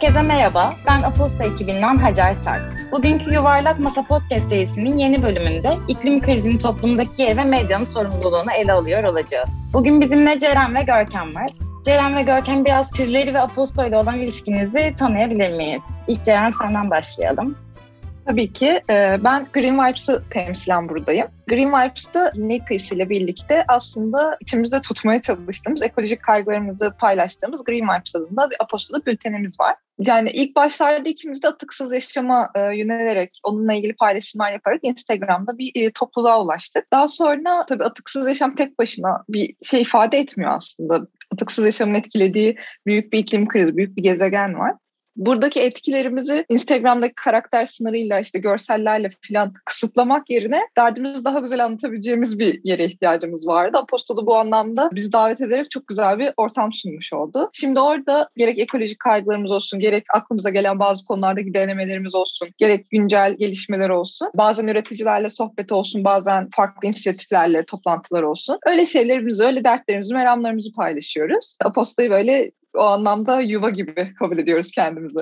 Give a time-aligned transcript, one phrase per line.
[0.00, 2.92] Herkese merhaba, ben Aposta ekibinden Hacer Sert.
[2.92, 8.72] Bugünkü Yuvarlak Masa Podcast serisinin yeni bölümünde iklim krizinin toplumdaki yeri ve medyanın sorumluluğunu ele
[8.72, 9.50] alıyor olacağız.
[9.72, 11.46] Bugün bizimle Ceren ve Görkem var.
[11.84, 15.82] Ceren ve Görkem biraz sizleri ve Aposto ile olan ilişkinizi tanıyabilir miyiz?
[16.08, 17.56] İlk Ceren senden başlayalım.
[18.30, 18.80] Tabii ki.
[18.90, 21.26] Ee, ben Green Vibes'ı temsilen buradayım.
[21.48, 22.60] Green Vibes'ta Nil
[22.92, 29.60] ile birlikte aslında içimizde tutmaya çalıştığımız, ekolojik kaygılarımızı paylaştığımız Green Vibes adında bir apostolu bültenimiz
[29.60, 29.76] var.
[29.98, 35.72] Yani ilk başlarda ikimiz de atıksız yaşama e, yönelerek, onunla ilgili paylaşımlar yaparak Instagram'da bir
[35.74, 36.92] e, topluluğa ulaştık.
[36.92, 41.00] Daha sonra tabii atıksız yaşam tek başına bir şey ifade etmiyor aslında.
[41.32, 44.74] Atıksız yaşamın etkilediği büyük bir iklim krizi, büyük bir gezegen var
[45.20, 52.60] buradaki etkilerimizi Instagram'daki karakter sınırıyla işte görsellerle falan kısıtlamak yerine derdimizi daha güzel anlatabileceğimiz bir
[52.64, 53.78] yere ihtiyacımız vardı.
[53.78, 57.50] Aposto da bu anlamda bizi davet ederek çok güzel bir ortam sunmuş oldu.
[57.52, 63.36] Şimdi orada gerek ekolojik kaygılarımız olsun, gerek aklımıza gelen bazı konulardaki denemelerimiz olsun, gerek güncel
[63.38, 68.58] gelişmeler olsun, bazen üreticilerle sohbet olsun, bazen farklı inisiyatiflerle toplantılar olsun.
[68.66, 71.56] Öyle şeylerimizi, öyle dertlerimizi, meramlarımızı paylaşıyoruz.
[71.64, 75.20] Aposto'yu böyle o anlamda yuva gibi kabul ediyoruz kendimizi.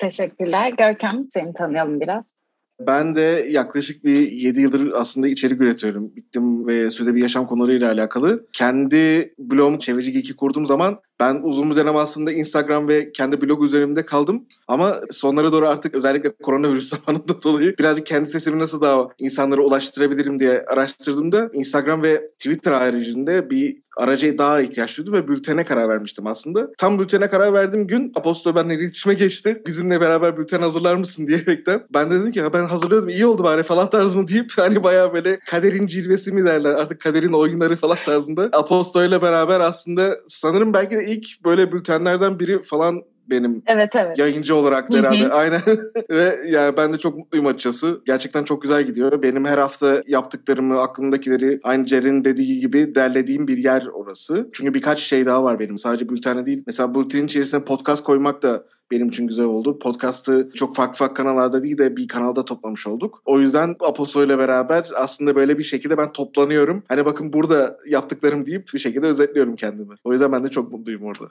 [0.00, 0.72] Teşekkürler.
[0.78, 2.36] Görkem seni tanıyalım biraz.
[2.80, 6.12] Ben de yaklaşık bir 7 yıldır aslında içerik üretiyorum.
[6.16, 8.46] Iklim ve sürdürülebilir yaşam konularıyla alakalı.
[8.52, 13.62] Kendi blogumu Çevreci Geek'i kurduğum zaman ben uzun bir dönem aslında Instagram ve kendi blog
[13.62, 14.44] üzerimde kaldım.
[14.68, 20.40] Ama sonlara doğru artık özellikle koronavirüs zamanında dolayı birazcık kendi sesimi nasıl daha insanlara ulaştırabilirim
[20.40, 26.26] diye araştırdığımda Instagram ve Twitter haricinde bir araca daha ihtiyaç duydum ve bültene karar vermiştim
[26.26, 26.68] aslında.
[26.78, 29.62] Tam bültene karar verdiğim gün Apostol benimle iletişime geçti.
[29.66, 31.82] Bizimle beraber bülten hazırlar mısın diyerekten.
[31.94, 35.38] Ben de dedim ki ben hazırlıyordum iyi oldu bari falan tarzında deyip hani bayağı böyle
[35.38, 38.48] kaderin cilvesi mi derler artık kaderin oyunları falan tarzında.
[38.52, 44.18] Apostol ile beraber aslında sanırım belki de ilk böyle bültenlerden biri falan benim evet, evet.
[44.18, 45.28] yayıncı olarak da herhalde.
[45.28, 45.60] Aynen.
[46.10, 48.00] Ve yani ben de çok mutluyum açıkçası.
[48.06, 49.22] Gerçekten çok güzel gidiyor.
[49.22, 54.48] Benim her hafta yaptıklarımı, aklımdakileri aynı Ceren'in dediği gibi derlediğim bir yer orası.
[54.52, 55.78] Çünkü birkaç şey daha var benim.
[55.78, 56.62] Sadece bültene değil.
[56.66, 59.78] Mesela bültenin içerisine podcast koymak da benim için güzel oldu.
[59.78, 63.22] Podcast'ı çok farklı farklı kanallarda değil de bir kanalda toplamış olduk.
[63.24, 66.82] O yüzden Aposto ile beraber aslında böyle bir şekilde ben toplanıyorum.
[66.88, 69.94] Hani bakın burada yaptıklarım deyip bir şekilde özetliyorum kendimi.
[70.04, 71.24] O yüzden ben de çok mutluyum orada.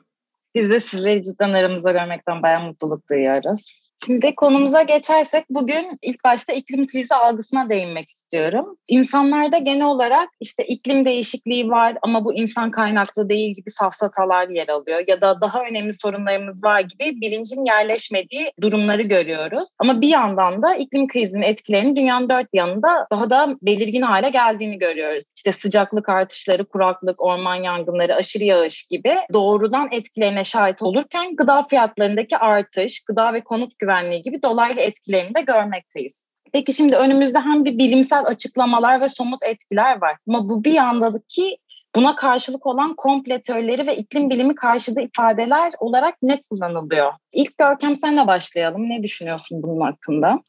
[0.56, 3.85] Biz de sizleri cidden aramızda görmekten bayağı mutluluk duyuyoruz.
[4.06, 8.78] Şimdi konumuza geçersek bugün ilk başta iklim krizi algısına değinmek istiyorum.
[8.88, 14.68] İnsanlarda genel olarak işte iklim değişikliği var ama bu insan kaynaklı değil gibi safsatalar yer
[14.68, 19.70] alıyor ya da daha önemli sorunlarımız var gibi bilincin yerleşmediği durumları görüyoruz.
[19.80, 24.78] Ama bir yandan da iklim krizinin etkilerinin dünyanın dört yanında daha da belirgin hale geldiğini
[24.78, 25.24] görüyoruz.
[25.36, 32.38] İşte sıcaklık artışları, kuraklık, orman yangınları, aşırı yağış gibi doğrudan etkilerine şahit olurken gıda fiyatlarındaki
[32.38, 36.24] artış, gıda ve konut güvenliği gibi dolaylı etkilerini de görmekteyiz.
[36.54, 40.18] Peki şimdi önümüzde hem bir bilimsel açıklamalar ve somut etkiler var.
[40.28, 41.58] Ama bu bir yandaki
[41.96, 47.14] buna karşılık olan komple teorileri ve iklim bilimi karşıtı ifadeler olarak ne kullanılıyor?
[47.34, 48.90] İlk Görkem senle başlayalım.
[48.90, 50.40] Ne düşünüyorsun bunun hakkında?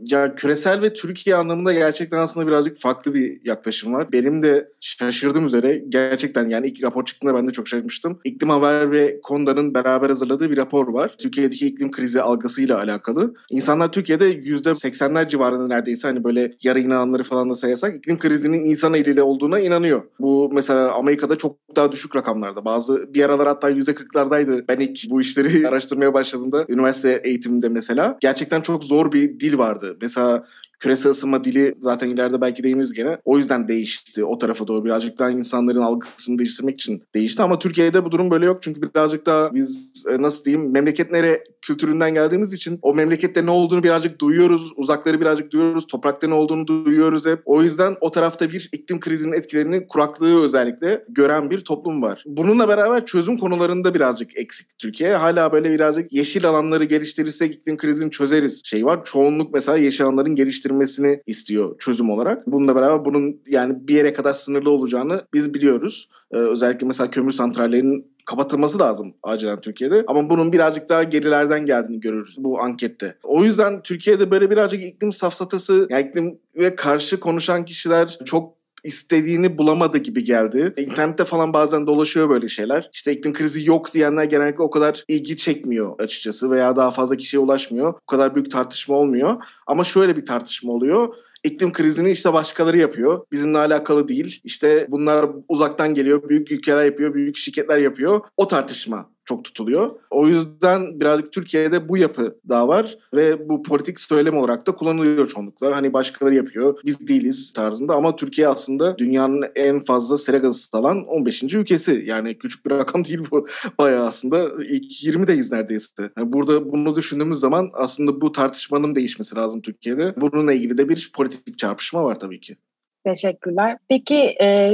[0.00, 4.12] Ya küresel ve Türkiye anlamında gerçekten aslında birazcık farklı bir yaklaşım var.
[4.12, 8.18] Benim de şaşırdığım üzere gerçekten yani ilk rapor çıktığında ben de çok şaşırmıştım.
[8.24, 11.14] İklim Haber ve Konda'nın beraber hazırladığı bir rapor var.
[11.18, 13.34] Türkiye'deki iklim krizi algısıyla alakalı.
[13.50, 18.94] İnsanlar Türkiye'de %80'ler civarında neredeyse hani böyle yarı inananları falan da sayasak iklim krizinin insan
[18.94, 20.02] eliyle olduğuna inanıyor.
[20.20, 22.64] Bu mesela Amerika'da çok daha düşük rakamlarda.
[22.64, 24.64] Bazı bir aralar hatta %40'lardaydı.
[24.68, 29.83] Ben ilk bu işleri araştırmaya başladığımda üniversite eğitiminde mesela gerçekten çok zor bir dil vardı
[29.84, 29.98] vardı.
[30.00, 30.44] Mesela
[30.84, 33.18] küresel ısınma dili zaten ileride belki değiniriz gene.
[33.24, 34.84] O yüzden değişti o tarafa doğru.
[34.84, 37.42] Birazcık daha insanların algısını değiştirmek için değişti.
[37.42, 38.62] Ama Türkiye'de bu durum böyle yok.
[38.62, 43.50] Çünkü birazcık daha biz e, nasıl diyeyim memleket nere kültüründen geldiğimiz için o memlekette ne
[43.50, 44.72] olduğunu birazcık duyuyoruz.
[44.76, 45.86] Uzakları birazcık duyuyoruz.
[45.86, 47.42] Toprakta ne olduğunu duyuyoruz hep.
[47.44, 52.24] O yüzden o tarafta bir iklim krizinin etkilerini kuraklığı özellikle gören bir toplum var.
[52.26, 55.16] Bununla beraber çözüm konularında birazcık eksik Türkiye.
[55.16, 59.04] Hala böyle birazcık yeşil alanları geliştirirsek iklim krizini çözeriz şey var.
[59.04, 60.36] Çoğunluk mesela yeşil alanların
[60.74, 62.46] geliştirmesini istiyor çözüm olarak.
[62.46, 66.08] Bununla beraber bunun yani bir yere kadar sınırlı olacağını biz biliyoruz.
[66.32, 70.04] Ee, özellikle mesela kömür santrallerinin kapatılması lazım acilen Türkiye'de.
[70.06, 73.16] Ama bunun birazcık daha gerilerden geldiğini görürüz bu ankette.
[73.22, 78.54] O yüzden Türkiye'de böyle birazcık iklim safsatası, yani iklim ve karşı konuşan kişiler çok
[78.84, 80.74] istediğini bulamadı gibi geldi.
[80.76, 82.90] İnternette falan bazen dolaşıyor böyle şeyler.
[82.92, 87.40] İşte iklim krizi yok diyenler genellikle o kadar ilgi çekmiyor açıkçası veya daha fazla kişiye
[87.40, 87.94] ulaşmıyor.
[88.02, 89.36] O kadar büyük tartışma olmuyor.
[89.66, 91.14] Ama şöyle bir tartışma oluyor
[91.44, 93.26] iklim krizini işte başkaları yapıyor.
[93.32, 94.40] Bizimle alakalı değil.
[94.44, 96.28] İşte bunlar uzaktan geliyor.
[96.28, 97.14] Büyük ülkeler yapıyor.
[97.14, 98.20] Büyük şirketler yapıyor.
[98.36, 99.90] O tartışma çok tutuluyor.
[100.10, 105.28] O yüzden birazcık Türkiye'de bu yapı daha var ve bu politik söylem olarak da kullanılıyor
[105.28, 105.76] çoğunlukla.
[105.76, 111.04] Hani başkaları yapıyor, biz değiliz tarzında ama Türkiye aslında dünyanın en fazla sera gazı salan
[111.06, 111.42] 15.
[111.42, 112.04] ülkesi.
[112.06, 113.46] Yani küçük bir rakam değil bu.
[113.78, 116.10] Bayağı aslında ilk 20'deyiz neredeyse.
[116.18, 120.14] Yani burada bunu düşündüğümüz zaman aslında bu tartışmanın değişmesi lazım Türkiye'de.
[120.16, 122.56] Bununla ilgili de bir politik çarpışma var tabii ki.
[123.04, 123.78] Teşekkürler.
[123.88, 124.30] Peki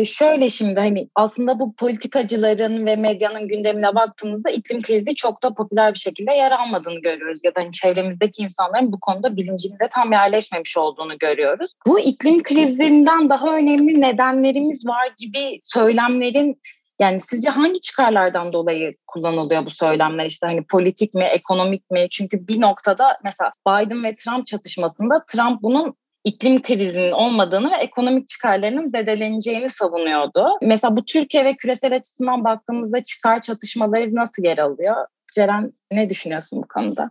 [0.06, 5.94] şöyle şimdi hani aslında bu politikacıların ve medyanın gündemine baktığımızda iklim krizi çok da popüler
[5.94, 7.40] bir şekilde yer almadığını görüyoruz.
[7.44, 11.72] Ya da hani çevremizdeki insanların bu konuda bilincinde tam yerleşmemiş olduğunu görüyoruz.
[11.86, 16.60] Bu iklim krizinden daha önemli nedenlerimiz var gibi söylemlerin
[17.00, 20.26] yani sizce hangi çıkarlardan dolayı kullanılıyor bu söylemler?
[20.26, 22.06] İşte hani politik mi, ekonomik mi?
[22.10, 25.94] Çünkü bir noktada mesela Biden ve Trump çatışmasında Trump bunun
[26.24, 30.46] iklim krizinin olmadığını ve ekonomik çıkarlarının zedeleneceğini savunuyordu.
[30.62, 35.06] Mesela bu Türkiye ve küresel açısından baktığımızda çıkar çatışmaları nasıl yer alıyor?
[35.34, 37.10] Ceren ne düşünüyorsun bu konuda?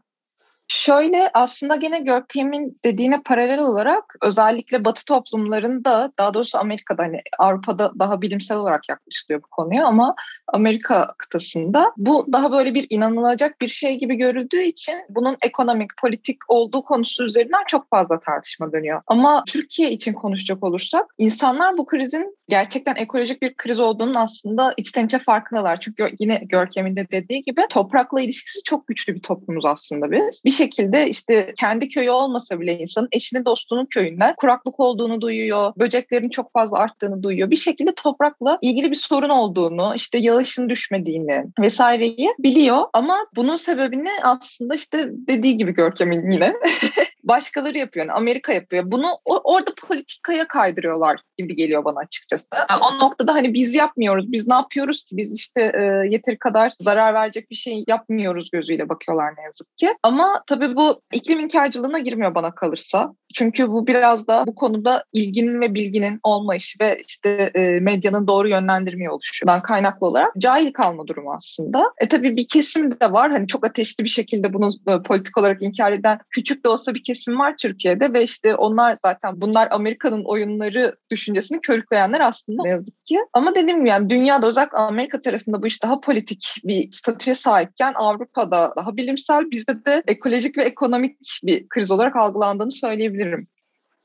[0.71, 7.91] Şöyle aslında gene Görkem'in dediğine paralel olarak özellikle Batı toplumlarında daha doğrusu Amerika'da hani Avrupa'da
[7.99, 10.15] daha bilimsel olarak yaklaşılıyor bu konuya ama
[10.47, 16.37] Amerika kıtasında bu daha böyle bir inanılacak bir şey gibi görüldüğü için bunun ekonomik, politik
[16.47, 19.01] olduğu konusu üzerinden çok fazla tartışma dönüyor.
[19.07, 25.05] Ama Türkiye için konuşacak olursak insanlar bu krizin gerçekten ekolojik bir kriz olduğunun aslında içten
[25.05, 25.79] içe farkındalar.
[25.79, 30.41] Çünkü yine Görkem'in de dediği gibi toprakla ilişkisi çok güçlü bir toplumuz aslında biz.
[30.45, 36.29] Bir şekilde işte kendi köyü olmasa bile insanın eşini dostunun köyünden kuraklık olduğunu duyuyor, böceklerin
[36.29, 37.49] çok fazla arttığını duyuyor.
[37.49, 44.09] Bir şekilde toprakla ilgili bir sorun olduğunu, işte yağışın düşmediğini vesaireyi biliyor ama bunun sebebini
[44.23, 46.53] aslında işte dediği gibi Görkem'in yine
[47.29, 48.05] başkaları yapıyor.
[48.05, 48.83] Yani Amerika yapıyor.
[48.87, 52.45] Bunu orada politikaya kaydırıyorlar gibi geliyor bana açıkçası.
[52.69, 54.31] Yani o noktada hani biz yapmıyoruz.
[54.31, 55.17] Biz ne yapıyoruz ki?
[55.17, 59.95] Biz işte e, yeteri kadar zarar verecek bir şey yapmıyoruz gözüyle bakıyorlar ne yazık ki.
[60.03, 63.13] Ama tabii bu iklim inkarcılığına girmiyor bana kalırsa.
[63.33, 68.49] Çünkü bu biraz da bu konuda ilginin ve bilginin olmayışı ve işte e, medyanın doğru
[68.49, 71.93] yönlendirmeye oluşundan kaynaklı olarak cahil kalma durumu aslında.
[71.97, 75.61] E tabii bir kesim de var hani çok ateşli bir şekilde bunu e, politik olarak
[75.61, 80.23] inkar eden küçük de olsa bir kesim var Türkiye'de ve işte onlar zaten bunlar Amerika'nın
[80.23, 83.19] oyunları düşüncesini körükleyenler aslında ne yazık ki.
[83.33, 87.93] Ama dediğim gibi yani dünyada özellikle Amerika tarafında bu iş daha politik bir statüye sahipken
[87.95, 93.18] Avrupa'da daha bilimsel bizde de ekolojik ve ekonomik bir kriz olarak algılandığını söyleyebilirim.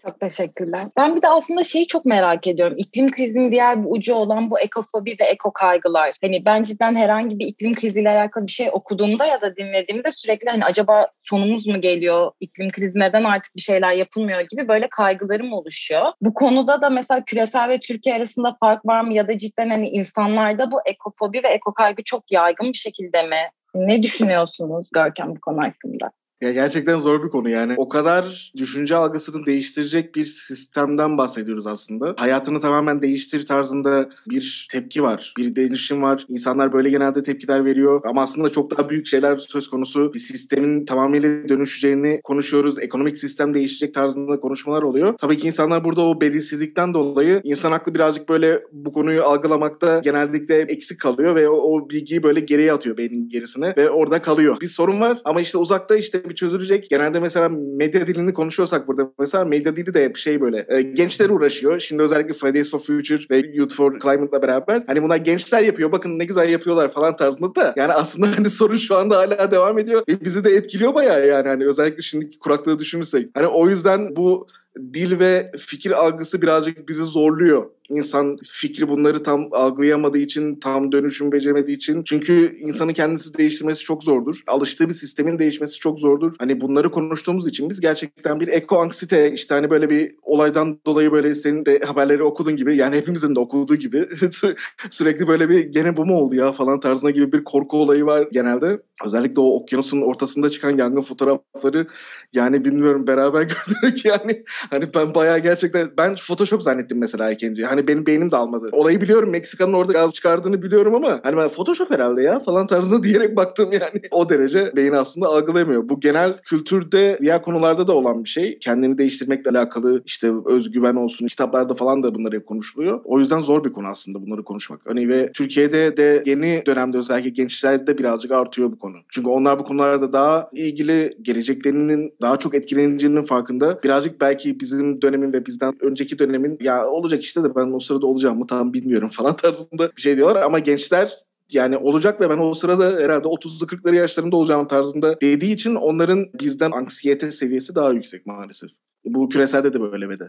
[0.07, 0.87] Çok teşekkürler.
[0.97, 2.75] Ben bir de aslında şeyi çok merak ediyorum.
[2.79, 6.13] İklim krizinin diğer bir ucu olan bu ekofobi ve eko kaygılar.
[6.23, 10.51] Hani ben cidden herhangi bir iklim kriziyle alakalı bir şey okuduğumda ya da dinlediğimde sürekli
[10.51, 12.31] hani acaba sonumuz mu geliyor?
[12.41, 16.13] İklim krizi neden artık bir şeyler yapılmıyor gibi böyle kaygılarım oluşuyor.
[16.23, 19.89] Bu konuda da mesela küresel ve Türkiye arasında fark var mı ya da cidden hani
[19.89, 23.41] insanlarda bu ekofobi ve eko kaygı çok yaygın bir şekilde mi?
[23.75, 26.11] Ne düşünüyorsunuz Görkem bu konu hakkında?
[26.41, 27.75] Ya gerçekten zor bir konu yani.
[27.77, 32.15] O kadar düşünce algısını değiştirecek bir sistemden bahsediyoruz aslında.
[32.19, 35.35] Hayatını tamamen değiştir tarzında bir tepki var.
[35.39, 36.27] Bir değişim var.
[36.29, 38.01] İnsanlar böyle genelde tepkiler veriyor.
[38.05, 40.15] Ama aslında çok daha büyük şeyler söz konusu.
[40.15, 42.79] Bir sistemin tamamıyla dönüşeceğini konuşuyoruz.
[42.79, 45.15] Ekonomik sistem değişecek tarzında konuşmalar oluyor.
[45.19, 50.59] Tabii ki insanlar burada o belirsizlikten dolayı insan aklı birazcık böyle bu konuyu algılamakta genellikle
[50.59, 54.57] eksik kalıyor ve o, o bilgiyi böyle geriye atıyor beynin gerisine ve orada kalıyor.
[54.61, 56.91] Bir sorun var ama işte uzakta işte bir çözülecek.
[56.91, 61.31] Genelde mesela medya dilini konuşuyorsak burada mesela medya dili de hep şey böyle e, gençler
[61.31, 61.81] uğraşıyor.
[61.81, 65.93] Şimdi özellikle Fridays for Future ve Youth for Climate'la beraber hani bunlar gençler yapıyor.
[65.93, 69.79] Bakın ne güzel yapıyorlar falan tarzında da yani aslında hani sorun şu anda hala devam
[69.79, 73.31] ediyor ve bizi de etkiliyor bayağı yani hani özellikle şimdiki kuraklığı düşünürsek.
[73.35, 74.47] Hani o yüzden bu
[74.95, 77.67] dil ve fikir algısı birazcık bizi zorluyor.
[77.91, 82.03] İnsan fikri bunları tam algılayamadığı için, tam dönüşüm beceremediği için.
[82.05, 84.43] Çünkü insanın kendisi değiştirmesi çok zordur.
[84.47, 86.35] Alıştığı bir sistemin değişmesi çok zordur.
[86.39, 91.13] Hani bunları konuştuğumuz için biz gerçekten bir eko anksite işte hani böyle bir olaydan dolayı
[91.13, 94.07] böyle senin de haberleri okudun gibi yani hepimizin de okuduğu gibi
[94.91, 98.29] sürekli böyle bir gene bu mu oldu ya falan tarzına gibi bir korku olayı var
[98.33, 98.79] genelde.
[99.05, 101.87] Özellikle o okyanusun ortasında çıkan yangın fotoğrafları
[102.33, 103.43] yani bilmiyorum beraber
[103.83, 107.65] gördük yani Hani ben bayağı gerçekten ben Photoshop zannettim mesela ikinci.
[107.65, 108.69] Hani benim beynim de almadı.
[108.73, 113.03] Olayı biliyorum Meksika'nın orada gaz çıkardığını biliyorum ama hani ben Photoshop herhalde ya falan tarzında
[113.03, 114.03] diyerek baktım yani.
[114.11, 115.89] O derece beyin aslında algılayamıyor.
[115.89, 118.59] Bu genel kültürde diğer konularda da olan bir şey.
[118.59, 123.01] Kendini değiştirmekle alakalı işte özgüven olsun kitaplarda falan da bunlar hep konuşuluyor.
[123.05, 124.81] O yüzden zor bir konu aslında bunları konuşmak.
[124.87, 128.97] Hani ve Türkiye'de de yeni dönemde özellikle gençlerde birazcık artıyor bu konu.
[129.09, 133.83] Çünkü onlar bu konularda daha ilgili geleceklerinin daha çok etkileneceğinin farkında.
[133.83, 138.07] Birazcık belki bizim dönemin ve bizden önceki dönemin ya olacak işte de ben o sırada
[138.07, 141.15] olacağım mı tam bilmiyorum falan tarzında bir şey diyorlar ama gençler
[141.51, 146.27] yani olacak ve ben o sırada herhalde 30'lu 40'ları yaşlarında olacağım tarzında dediği için onların
[146.41, 148.71] bizden anksiyete seviyesi daha yüksek maalesef.
[149.05, 150.25] Bu küreselde de böyle ve de.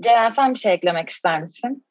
[0.00, 1.84] Ceren sen bir şey eklemek ister misin?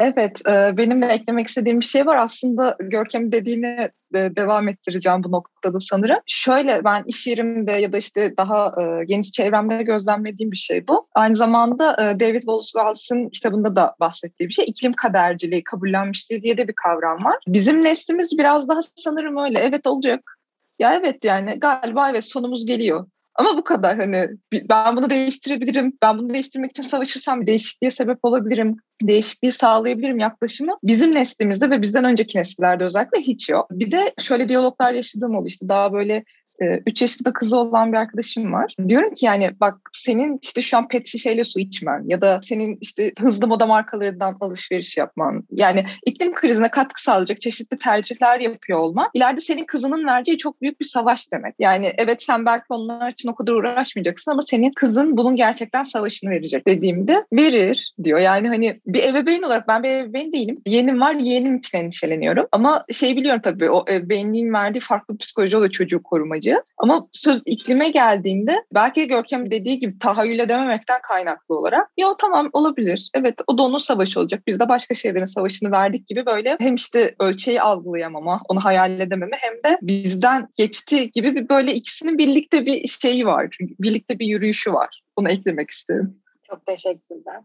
[0.00, 2.16] Evet, e, benim de eklemek istediğim bir şey var.
[2.16, 6.16] Aslında Görkem dediğini de devam ettireceğim bu noktada sanırım.
[6.26, 11.08] Şöyle ben iş yerimde ya da işte daha e, geniş çevremde gözlemlediğim bir şey bu.
[11.14, 14.64] Aynı zamanda e, David Wallace'ın kitabında da bahsettiği bir şey.
[14.68, 17.36] iklim kaderciliği, kabullenmişliği diye de bir kavram var.
[17.46, 19.58] Bizim neslimiz biraz daha sanırım öyle.
[19.58, 20.38] Evet olacak.
[20.78, 23.06] Ya evet yani galiba evet sonumuz geliyor.
[23.38, 25.92] Ama bu kadar hani ben bunu değiştirebilirim.
[26.02, 28.76] Ben bunu değiştirmek için savaşırsam bir değişikliğe sebep olabilirim.
[29.02, 33.66] Değişikliği sağlayabilirim yaklaşımı bizim neslimizde ve bizden önceki nesillerde özellikle hiç yok.
[33.70, 36.24] Bir de şöyle diyaloglar yaşadığım oldu işte daha böyle
[36.60, 38.74] 3 yaşında kızı olan bir arkadaşım var.
[38.88, 42.78] Diyorum ki yani bak senin işte şu an pet şişeyle su içmen ya da senin
[42.80, 49.08] işte hızlı moda markalarından alışveriş yapman yani iklim krizine katkı sağlayacak çeşitli tercihler yapıyor olman
[49.14, 51.54] ileride senin kızının vereceği çok büyük bir savaş demek.
[51.58, 56.30] Yani evet sen belki onlar için o kadar uğraşmayacaksın ama senin kızın bunun gerçekten savaşını
[56.30, 58.18] verecek dediğimde verir diyor.
[58.18, 60.60] Yani hani bir ebeveyn olarak ben bir ebeveyn değilim.
[60.66, 62.46] Yeğenim var yeğenim için endişeleniyorum.
[62.52, 66.62] Ama şey biliyorum tabii o ebeveynliğin verdiği farklı psikoloji oluyor çocuğu korumacı amacı.
[66.78, 73.10] Ama söz iklime geldiğinde belki Görkem dediği gibi tahayyül edememekten kaynaklı olarak ya tamam olabilir.
[73.14, 74.42] Evet o da onun savaşı olacak.
[74.46, 79.36] Biz de başka şeylerin savaşını verdik gibi böyle hem işte ölçeği algılayamama, onu hayal edememe
[79.40, 83.56] hem de bizden geçti gibi bir böyle ikisinin birlikte bir şeyi var.
[83.60, 85.02] Birlikte bir yürüyüşü var.
[85.18, 86.16] Bunu eklemek isterim.
[86.50, 87.42] Çok teşekkürler.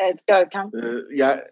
[0.00, 0.70] evet Görkem.
[0.74, 1.44] Ee, ya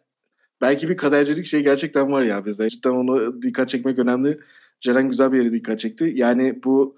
[0.61, 2.69] belki bir kadercilik şey gerçekten var ya bizde.
[2.69, 4.39] Cidden onu dikkat çekmek önemli.
[4.85, 6.13] Ceren güzel bir yere dikkat çekti.
[6.15, 6.97] Yani bu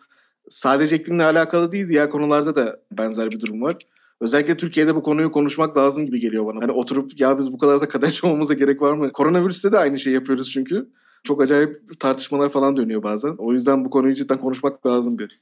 [0.48, 3.74] sadece iklimle alakalı değil diğer konularda da benzer bir durum var.
[4.20, 6.62] Özellikle Türkiye'de bu konuyu konuşmak lazım gibi geliyor bana.
[6.62, 9.12] Hani oturup ya biz bu kadar da kaderci olmamıza gerek var mı?
[9.12, 10.88] Koronavirüste de aynı şeyi yapıyoruz çünkü.
[11.24, 13.34] Çok acayip tartışmalar falan dönüyor bazen.
[13.38, 15.40] O yüzden bu konuyu cidden konuşmak lazım bir.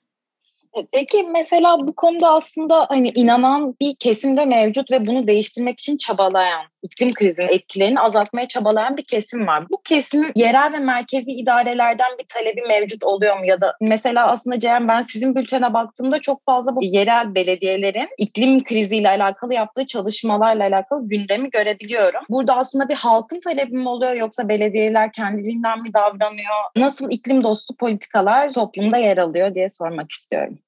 [0.92, 6.64] Peki mesela bu konuda aslında hani inanan bir kesimde mevcut ve bunu değiştirmek için çabalayan,
[6.84, 9.64] iklim krizinin etkilerini azaltmaya çabalayan bir kesim var.
[9.70, 13.46] Bu kesim yerel ve merkezi idarelerden bir talebi mevcut oluyor mu?
[13.46, 18.64] Ya da mesela aslında Cem ben sizin bültene baktığımda çok fazla bu yerel belediyelerin iklim
[18.64, 22.20] kriziyle alakalı yaptığı çalışmalarla alakalı gündemi görebiliyorum.
[22.30, 26.54] Burada aslında bir halkın talebi mi oluyor yoksa belediyeler kendiliğinden mi davranıyor?
[26.76, 30.58] Nasıl iklim dostu politikalar toplumda yer alıyor diye sormak istiyorum.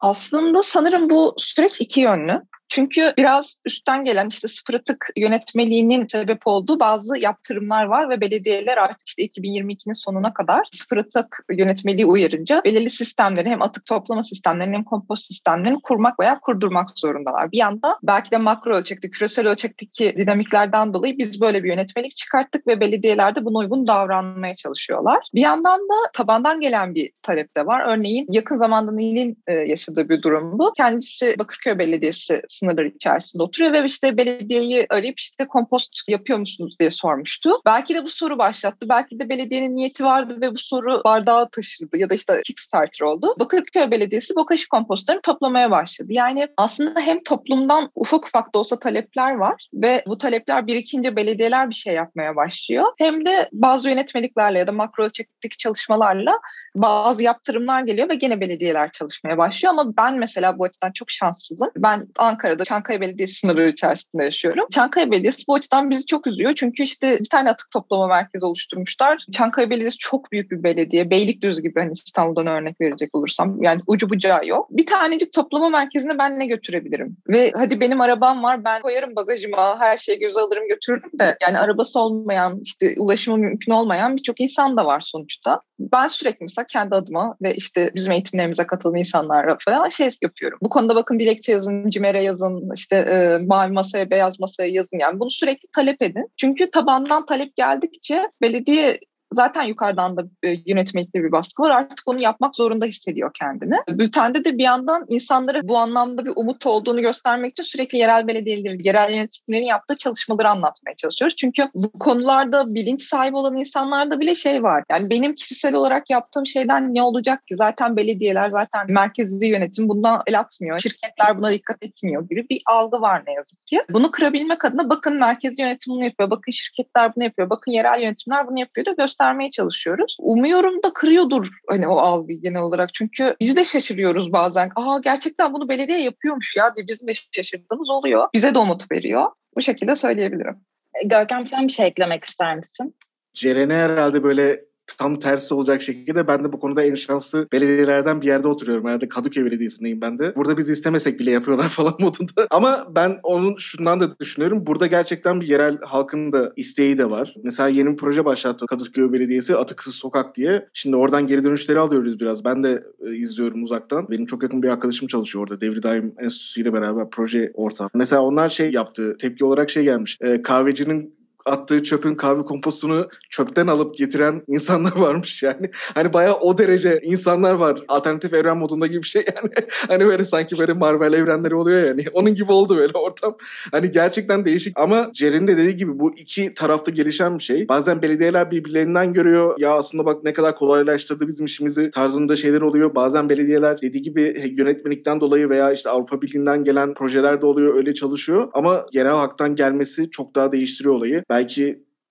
[0.00, 2.42] Aslında sanırım bu süreç iki yönlü.
[2.70, 8.76] Çünkü biraz üstten gelen işte sıfır atık yönetmeliğinin sebep olduğu bazı yaptırımlar var ve belediyeler
[8.76, 14.76] artık işte 2022'nin sonuna kadar sıfır atık yönetmeliği uyarınca belirli sistemleri hem atık toplama sistemlerini
[14.76, 17.52] hem kompost sistemlerini kurmak veya kurdurmak zorundalar.
[17.52, 22.66] Bir yanda belki de makro ölçekte, küresel ölçekteki dinamiklerden dolayı biz böyle bir yönetmelik çıkarttık
[22.66, 25.28] ve belediyeler de buna uygun davranmaya çalışıyorlar.
[25.34, 27.82] Bir yandan da tabandan gelen bir talep de var.
[27.86, 30.72] Örneğin yakın zamanda Nil'in yaşadığı bir durum bu.
[30.76, 36.90] Kendisi Bakırköy Belediyesi sınırları içerisinde oturuyor ve işte belediyeyi arayıp işte kompost yapıyor musunuz diye
[36.90, 37.50] sormuştu.
[37.66, 38.86] Belki de bu soru başlattı.
[38.88, 43.34] Belki de belediyenin niyeti vardı ve bu soru bardağa taşıdı ya da işte Kickstarter oldu.
[43.38, 46.12] Bakırköy Belediyesi bokaşı kompostlarını toplamaya başladı.
[46.12, 51.70] Yani aslında hem toplumdan ufak ufak da olsa talepler var ve bu talepler birikince belediyeler
[51.70, 52.84] bir şey yapmaya başlıyor.
[52.98, 56.38] Hem de bazı yönetmeliklerle ya da makro ölçekteki çalışmalarla
[56.74, 61.70] bazı yaptırımlar geliyor ve gene belediyeler çalışmaya başlıyor ama ben mesela bu açıdan çok şanssızım.
[61.76, 62.06] Ben
[62.50, 64.66] Ankara'da Çankaya Belediyesi sınırları içerisinde yaşıyorum.
[64.70, 69.24] Çankaya Belediyesi bu açıdan bizi çok üzüyor çünkü işte bir tane atık toplama merkezi oluşturmuşlar.
[69.32, 71.10] Çankaya Belediyesi çok büyük bir belediye.
[71.10, 74.66] Beylikdüzü gibi hani İstanbul'dan örnek verecek olursam yani ucu bucağı yok.
[74.70, 77.16] Bir tanecik toplama merkezine ben ne götürebilirim?
[77.28, 81.58] Ve hadi benim arabam var ben koyarım bagajıma her şeyi göz alırım götürürüm de yani
[81.58, 85.60] arabası olmayan işte ulaşımı mümkün olmayan birçok insan da var sonuçta.
[85.78, 90.58] Ben sürekli mesela kendi adıma ve işte bizim eğitimlerimize katılan insanlara falan şey yapıyorum.
[90.62, 92.39] Bu konuda bakın dilekçe yazın, CİMER'e yazın,
[92.74, 94.98] işte e, mavi masaya, beyaz masaya yazın.
[95.00, 96.26] Yani bunu sürekli talep edin.
[96.36, 99.00] Çünkü tabandan talep geldikçe belediye
[99.32, 101.70] zaten yukarıdan da e, yönetmelikte bir baskı var.
[101.70, 103.76] Artık onu yapmak zorunda hissediyor kendini.
[103.88, 108.78] Bültende de bir yandan insanlara bu anlamda bir umut olduğunu göstermek için sürekli yerel belediyelerin,
[108.84, 111.36] yerel yönetimlerin yaptığı çalışmaları anlatmaya çalışıyoruz.
[111.36, 114.84] Çünkü bu konularda bilinç sahibi olan insanlarda bile şey var.
[114.90, 117.56] Yani benim kişisel olarak yaptığım şeyden ne olacak ki?
[117.56, 120.78] Zaten belediyeler, zaten merkezi yönetim bundan el atmıyor.
[120.78, 123.82] Şirketler buna dikkat etmiyor gibi bir algı var ne yazık ki.
[123.90, 128.46] Bunu kırabilmek adına bakın merkezi yönetim bunu yapıyor, bakın şirketler bunu yapıyor, bakın yerel yönetimler
[128.48, 130.16] bunu yapıyor da göster göstermeye çalışıyoruz.
[130.18, 132.94] Umuyorum da kırıyordur hani o algıyı genel olarak.
[132.94, 134.70] Çünkü biz de şaşırıyoruz bazen.
[134.76, 138.28] Aa gerçekten bunu belediye yapıyormuş ya diye bizim de şaşırdığımız oluyor.
[138.34, 139.26] Bize de umut veriyor.
[139.56, 140.56] Bu şekilde söyleyebilirim.
[141.04, 142.94] Görkem sen bir şey eklemek ister misin?
[143.34, 144.60] Ceren'e herhalde böyle
[144.98, 148.86] tam tersi olacak şekilde ben de bu konuda en şanslı belediyelerden bir yerde oturuyorum.
[148.86, 150.34] Herhalde Kadıköy Belediyesi'ndeyim ben de.
[150.36, 152.46] Burada biz istemesek bile yapıyorlar falan modunda.
[152.50, 154.66] Ama ben onun şundan da düşünüyorum.
[154.66, 157.34] Burada gerçekten bir yerel halkın da isteği de var.
[157.42, 160.68] Mesela yeni bir proje başlattı Kadıköy Belediyesi Atıksız Sokak diye.
[160.72, 162.44] Şimdi oradan geri dönüşleri alıyoruz biraz.
[162.44, 164.06] Ben de e, izliyorum uzaktan.
[164.10, 165.60] Benim çok yakın bir arkadaşım çalışıyor orada.
[165.60, 167.88] Devri Daim Enstitüsü ile beraber proje ortağı.
[167.94, 169.16] Mesela onlar şey yaptı.
[169.20, 170.18] Tepki olarak şey gelmiş.
[170.20, 171.19] E, kahvecinin
[171.50, 175.70] attığı çöpün kahve kompostunu çöpten alıp getiren insanlar varmış yani.
[175.94, 177.82] Hani bayağı o derece insanlar var.
[177.88, 179.50] Alternatif evren modunda gibi bir şey yani.
[179.88, 182.04] hani böyle sanki böyle Marvel evrenleri oluyor yani.
[182.12, 183.36] Onun gibi oldu böyle ortam.
[183.72, 187.68] Hani gerçekten değişik ama Jerry'nin de dediği gibi bu iki tarafta gelişen bir şey.
[187.68, 189.54] Bazen belediyeler birbirlerinden görüyor.
[189.58, 192.94] Ya aslında bak ne kadar kolaylaştırdı bizim işimizi tarzında şeyler oluyor.
[192.94, 197.74] Bazen belediyeler dediği gibi yönetmelikten dolayı veya işte Avrupa Birliği'nden gelen projeler de oluyor.
[197.74, 198.48] Öyle çalışıyor.
[198.52, 201.22] Ama yerel halktan gelmesi çok daha değiştiriyor olayı.
[201.30, 201.39] Belki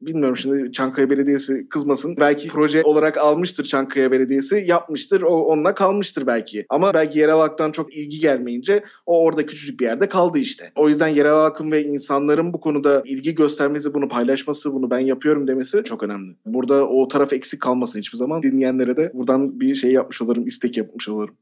[0.01, 2.15] bilmiyorum şimdi Çankaya Belediyesi kızmasın.
[2.19, 6.65] Belki proje olarak almıştır Çankaya Belediyesi, yapmıştır, o onunla kalmıştır belki.
[6.69, 10.71] Ama belki yerel halktan çok ilgi gelmeyince o orada küçücük bir yerde kaldı işte.
[10.75, 15.48] O yüzden yerel halkın ve insanların bu konuda ilgi göstermesi, bunu paylaşması, bunu ben yapıyorum
[15.48, 16.36] demesi çok önemli.
[16.45, 18.43] Burada o taraf eksik kalmasın hiçbir zaman.
[18.43, 21.36] Dinleyenlere de buradan bir şey yapmış olurum, istek yapmış olurum.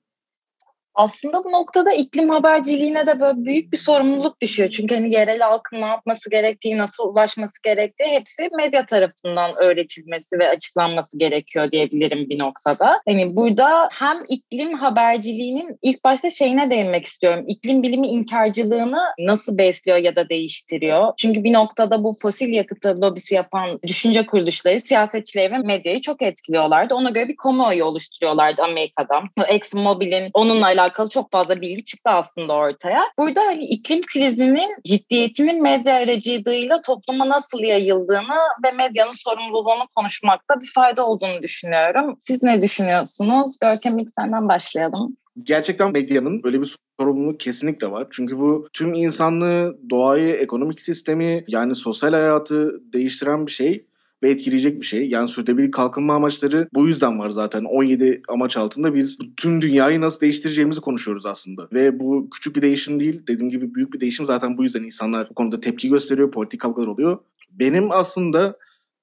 [0.97, 4.69] Aslında bu noktada iklim haberciliğine de böyle büyük bir sorumluluk düşüyor.
[4.69, 10.49] Çünkü hani yerel halkın ne yapması gerektiği, nasıl ulaşması gerektiği hepsi medya tarafından öğretilmesi ve
[10.49, 13.01] açıklanması gerekiyor diyebilirim bir noktada.
[13.07, 17.45] Hani burada hem iklim haberciliğinin ilk başta şeyine değinmek istiyorum.
[17.47, 21.13] İklim bilimi inkarcılığını nasıl besliyor ya da değiştiriyor?
[21.17, 26.93] Çünkü bir noktada bu fosil yakıtı lobisi yapan düşünce kuruluşları siyasetçileri ve medyayı çok etkiliyorlardı.
[26.93, 29.21] Ona göre bir kamuoyu oluşturuyorlardı Amerika'da.
[29.47, 33.01] ExxonMobil'in onunla alakalı alakalı çok fazla bilgi çıktı aslında ortaya.
[33.19, 40.71] Burada hani iklim krizinin ciddiyetinin medya aracılığıyla topluma nasıl yayıldığını ve medyanın sorumluluğunu konuşmakta bir
[40.75, 42.17] fayda olduğunu düşünüyorum.
[42.19, 43.57] Siz ne düşünüyorsunuz?
[43.61, 48.07] Görkem ilk senden başlayalım gerçekten medyanın böyle bir sorumluluğu kesinlikle var.
[48.11, 53.86] Çünkü bu tüm insanlığı, doğayı, ekonomik sistemi yani sosyal hayatı değiştiren bir şey
[54.23, 55.09] ve etkileyecek bir şey.
[55.09, 57.63] Yani sürdürülebilir kalkınma amaçları bu yüzden var zaten.
[57.63, 61.67] 17 amaç altında biz tüm dünyayı nasıl değiştireceğimizi konuşuyoruz aslında.
[61.73, 63.21] Ve bu küçük bir değişim değil.
[63.27, 64.25] Dediğim gibi büyük bir değişim.
[64.25, 66.31] Zaten bu yüzden insanlar bu konuda tepki gösteriyor.
[66.31, 67.17] Politik kavgalar oluyor.
[67.51, 68.57] Benim aslında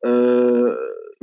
[0.06, 0.10] ee,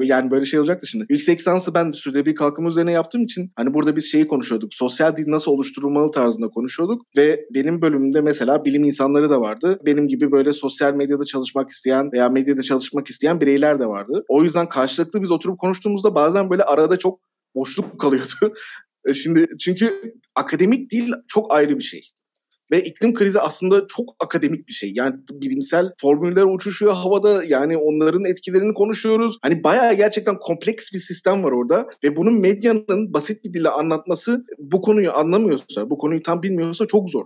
[0.04, 1.06] yani böyle şey olacaktı şimdi.
[1.10, 4.74] Yüksek lisansı ben sürdürülebilir kalkınma üzerine yaptığım için hani burada biz şeyi konuşuyorduk.
[4.74, 9.80] Sosyal dil nasıl oluşturulmalı tarzında konuşuyorduk ve benim bölümümde mesela bilim insanları da vardı.
[9.86, 14.26] Benim gibi böyle sosyal medyada çalışmak isteyen veya medyada çalışmak isteyen bireyler de vardı.
[14.28, 17.20] O yüzden karşılıklı biz oturup konuştuğumuzda bazen böyle arada çok
[17.56, 18.54] boşluk kalıyordu.
[19.06, 22.02] E, şimdi çünkü akademik dil çok ayrı bir şey.
[22.72, 24.92] Ve iklim krizi aslında çok akademik bir şey.
[24.96, 27.44] Yani bilimsel formüller uçuşuyor havada.
[27.44, 29.38] Yani onların etkilerini konuşuyoruz.
[29.42, 31.88] Hani bayağı gerçekten kompleks bir sistem var orada.
[32.04, 37.10] Ve bunun medyanın basit bir dille anlatması bu konuyu anlamıyorsa, bu konuyu tam bilmiyorsa çok
[37.10, 37.26] zor.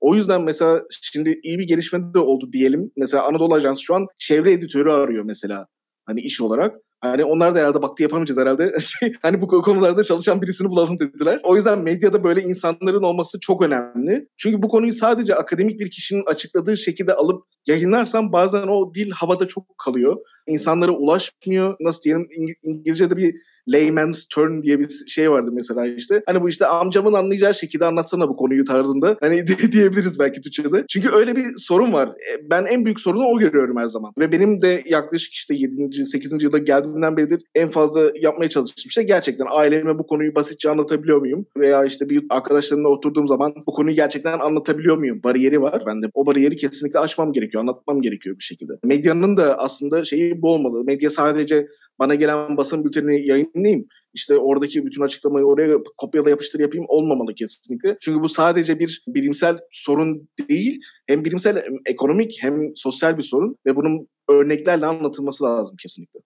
[0.00, 2.90] O yüzden mesela şimdi iyi bir gelişme de oldu diyelim.
[2.96, 5.66] Mesela Anadolu Ajansı şu an çevre editörü arıyor mesela.
[6.06, 6.76] Hani iş olarak.
[7.06, 8.74] Hani onlar da herhalde baktı yapamayacağız herhalde.
[9.22, 11.40] hani bu konularda çalışan birisini bulalım dediler.
[11.44, 14.28] O yüzden medyada böyle insanların olması çok önemli.
[14.36, 19.46] Çünkü bu konuyu sadece akademik bir kişinin açıkladığı şekilde alıp yayınlarsam bazen o dil havada
[19.46, 20.16] çok kalıyor.
[20.46, 21.76] İnsanlara ulaşmıyor.
[21.80, 22.28] Nasıl diyelim
[22.62, 23.34] İngilizce'de bir
[23.68, 26.22] layman's turn diye bir şey vardı mesela işte.
[26.26, 29.16] Hani bu işte amcamın anlayacağı şekilde anlatsana bu konuyu tarzında.
[29.20, 30.84] Hani diyebiliriz belki Türkçe'de.
[30.88, 32.08] Çünkü öyle bir sorun var.
[32.08, 34.12] E, ben en büyük sorunu o görüyorum her zaman.
[34.18, 36.06] Ve benim de yaklaşık işte 7.
[36.06, 36.42] 8.
[36.42, 41.46] yılda geldiğimden beridir en fazla yapmaya çalıştığım şey gerçekten aileme bu konuyu basitçe anlatabiliyor muyum?
[41.56, 45.20] Veya işte bir arkadaşlarımla oturduğum zaman bu konuyu gerçekten anlatabiliyor muyum?
[45.24, 45.82] Bariyeri var.
[45.86, 47.62] Ben de o bariyeri kesinlikle aşmam gerekiyor.
[47.62, 48.72] Anlatmam gerekiyor bir şekilde.
[48.84, 50.84] Medyanın da aslında şeyi bu olmalı.
[50.84, 51.68] Medya sadece
[51.98, 53.86] bana gelen basın bültenini yayınlayayım.
[54.14, 57.96] İşte oradaki bütün açıklamayı oraya kopyala yapıştır yapayım olmamalı kesinlikle.
[58.00, 60.80] Çünkü bu sadece bir bilimsel sorun değil.
[61.06, 66.20] Hem bilimsel hem ekonomik hem sosyal bir sorun ve bunun örneklerle anlatılması lazım kesinlikle.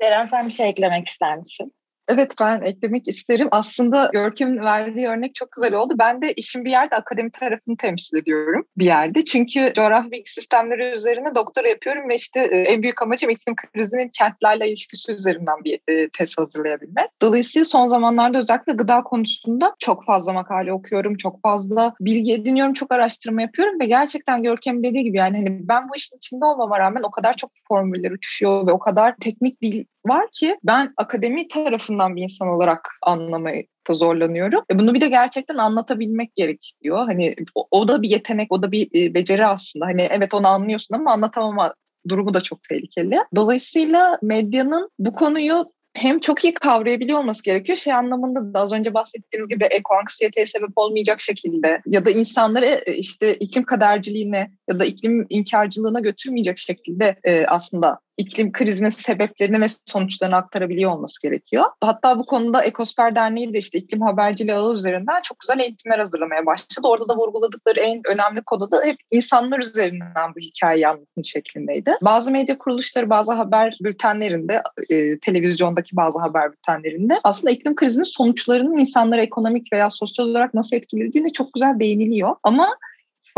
[0.00, 1.72] Ceren sen bir şey eklemek ister misin?
[2.08, 3.48] Evet ben eklemek isterim.
[3.50, 5.94] Aslında Görkem'in verdiği örnek çok güzel oldu.
[5.98, 9.24] Ben de işin bir yerde akademi tarafını temsil ediyorum bir yerde.
[9.24, 14.10] Çünkü coğrafi bilgi sistemleri üzerine doktora yapıyorum ve işte e, en büyük amacım iklim krizinin
[14.18, 17.08] kentlerle ilişkisi üzerinden bir e, tez hazırlayabilmek.
[17.22, 22.92] Dolayısıyla son zamanlarda özellikle gıda konusunda çok fazla makale okuyorum, çok fazla bilgi ediniyorum, çok
[22.92, 27.02] araştırma yapıyorum ve gerçekten Görkem dediği gibi yani hani ben bu işin içinde olmama rağmen
[27.02, 32.16] o kadar çok formüller uçuşuyor ve o kadar teknik dil var ki ben akademi tarafından
[32.16, 34.64] bir insan olarak anlamayı da zorlanıyorum.
[34.70, 37.06] E bunu bir de gerçekten anlatabilmek gerekiyor.
[37.06, 39.86] Hani o, o da bir yetenek, o da bir e, beceri aslında.
[39.86, 41.74] Hani evet onu anlıyorsun ama anlatamama
[42.08, 43.18] durumu da çok tehlikeli.
[43.36, 47.78] Dolayısıyla medyanın bu konuyu hem çok iyi kavrayabiliyor olması gerekiyor.
[47.78, 52.94] Şey anlamında da az önce bahsettiğimiz gibi ekoanksiyeteye sebep olmayacak şekilde ya da insanları e,
[52.94, 57.16] işte iklim kaderciliğine ya da iklim inkarcılığına götürmeyecek şekilde
[57.48, 61.64] aslında iklim krizinin sebeplerini ve sonuçlarını aktarabiliyor olması gerekiyor.
[61.80, 66.46] Hatta bu konuda Ekosfer Derneği de işte iklim haberciliği ağı üzerinden çok güzel eğitimler hazırlamaya
[66.46, 66.88] başladı.
[66.88, 71.96] Orada da vurguladıkları en önemli konu da hep insanlar üzerinden bu hikayeyi anlatın şeklindeydi.
[72.02, 78.76] Bazı medya kuruluşları bazı haber bültenlerinde, e, televizyondaki bazı haber bültenlerinde aslında iklim krizinin sonuçlarının
[78.76, 82.36] insanları ekonomik veya sosyal olarak nasıl etkilediğini çok güzel değiniliyor.
[82.42, 82.68] Ama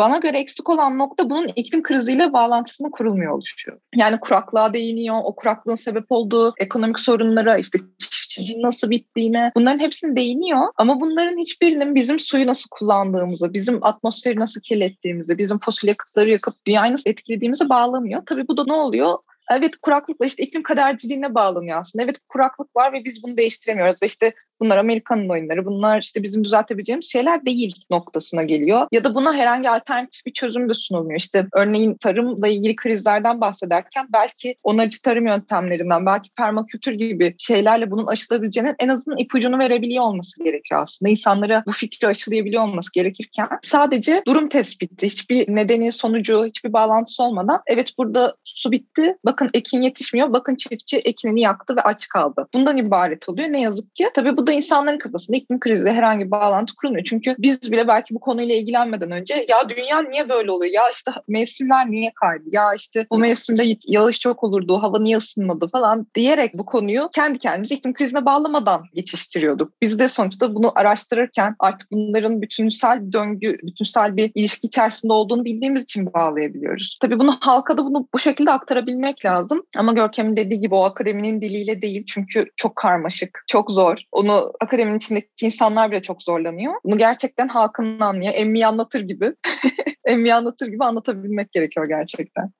[0.01, 3.79] bana göre eksik olan nokta bunun iklim kriziyle bağlantısını kurulmuyor oluşuyor.
[3.97, 10.17] Yani kuraklığa değiniyor, o kuraklığın sebep olduğu ekonomik sorunlara, işte çiftçiliğin nasıl bittiğine bunların hepsini
[10.17, 10.61] değiniyor.
[10.77, 16.55] Ama bunların hiçbirinin bizim suyu nasıl kullandığımızı, bizim atmosferi nasıl kirlettiğimizi, bizim fosil yakıtları yakıp
[16.67, 18.23] dünyayı nasıl etkilediğimizi bağlamıyor.
[18.27, 19.19] Tabii bu da ne oluyor?
[19.51, 22.05] Evet kuraklıkla işte iklim kaderciliğine bağlanıyor aslında.
[22.05, 24.03] Evet kuraklık var ve biz bunu değiştiremiyoruz.
[24.03, 28.87] Ve işte bunlar Amerika'nın oyunları, bunlar işte bizim düzeltebileceğimiz şeyler değil noktasına geliyor.
[28.93, 31.21] Ya da buna herhangi alternatif bir çözüm de sunulmuyor.
[31.21, 38.07] İşte örneğin tarımla ilgili krizlerden bahsederken belki onarıcı tarım yöntemlerinden, belki permakültür gibi şeylerle bunun
[38.07, 41.11] aşılabileceğinin en azından ipucunu verebiliyor olması gerekiyor aslında.
[41.11, 47.63] İnsanlara bu fikri aşılayabiliyor olması gerekirken sadece durum tespiti, hiçbir nedeni, sonucu, hiçbir bağlantısı olmadan
[47.67, 52.47] evet burada su bitti, bakın ekin yetişmiyor, bakın çiftçi ekinini yaktı ve aç kaldı.
[52.55, 54.11] Bundan ibaret oluyor ne yazık ki.
[54.15, 57.05] Tabii bu da insanların kafasında iklim kriziyle herhangi bir bağlantı kurulmuyor.
[57.05, 60.73] Çünkü biz bile belki bu konuyla ilgilenmeden önce ya dünya niye böyle oluyor?
[60.73, 62.45] Ya işte mevsimler niye kaydı?
[62.47, 67.39] Ya işte bu mevsimde yağış çok olurdu, hava niye ısınmadı falan diyerek bu konuyu kendi
[67.39, 69.73] kendimize iklim krizine bağlamadan geçiştiriyorduk.
[69.83, 75.83] Biz de sonuçta bunu araştırırken artık bunların bütünsel döngü, bütünsel bir ilişki içerisinde olduğunu bildiğimiz
[75.83, 76.99] için bağlayabiliyoruz.
[77.01, 79.25] Tabii bunu halka da bunu bu şekilde aktarabilmek.
[79.77, 83.99] Ama Görkem'in dediği gibi o akademinin diliyle değil çünkü çok karmaşık, çok zor.
[84.13, 86.75] Onu akademinin içindeki insanlar bile çok zorlanıyor.
[86.85, 88.33] Bunu gerçekten halkın anlıyor.
[88.37, 89.35] Emmi anlatır gibi.
[90.05, 92.51] Emmi anlatır gibi anlatabilmek gerekiyor gerçekten.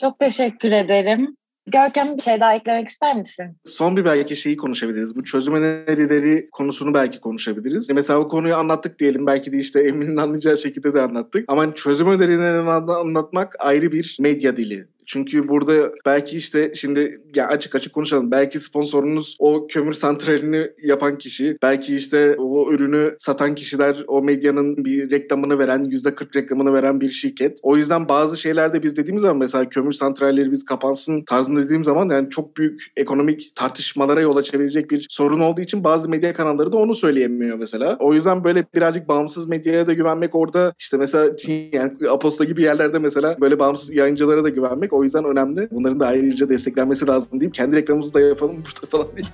[0.00, 1.36] Çok teşekkür ederim.
[1.66, 3.56] Görkem bir şey daha eklemek ister misin?
[3.64, 5.16] Son bir belki şeyi konuşabiliriz.
[5.16, 7.90] Bu çözüm önerileri konusunu belki konuşabiliriz.
[7.90, 9.26] Mesela bu konuyu anlattık diyelim.
[9.26, 11.44] Belki de işte Emin'in anlayacağı şekilde de anlattık.
[11.48, 14.88] Ama çözüm önerilerini anlatmak ayrı bir medya dili.
[15.06, 18.30] Çünkü burada belki işte şimdi ya açık açık konuşalım.
[18.30, 21.56] Belki sponsorunuz o kömür santralini yapan kişi.
[21.62, 27.10] Belki işte o ürünü satan kişiler o medyanın bir reklamını veren, %40 reklamını veren bir
[27.10, 27.58] şirket.
[27.62, 32.10] O yüzden bazı şeylerde biz dediğimiz zaman mesela kömür santralleri biz kapansın tarzında dediğim zaman
[32.10, 36.76] yani çok büyük ekonomik tartışmalara yol açabilecek bir sorun olduğu için bazı medya kanalları da
[36.76, 37.96] onu söyleyemiyor mesela.
[38.00, 41.30] O yüzden böyle birazcık bağımsız medyaya da güvenmek orada işte mesela
[41.72, 45.68] yani Aposta gibi yerlerde mesela böyle bağımsız yayıncılara da güvenmek o yüzden önemli.
[45.70, 49.28] Bunların da ayrıca desteklenmesi lazım deyip kendi reklamımızı da yapalım burada falan diye.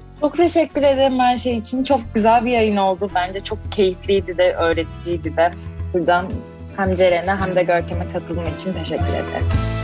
[0.20, 1.84] çok teşekkür ederim her şey için.
[1.84, 3.10] Çok güzel bir yayın oldu.
[3.14, 5.52] Bence çok keyifliydi de, öğreticiydi de.
[5.94, 6.26] Buradan
[6.76, 9.83] hem Ceren'e hem de Görkem'e katılım için teşekkür ederim.